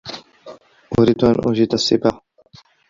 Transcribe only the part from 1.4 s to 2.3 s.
أُجِيدَ السِّبَاحَةَ.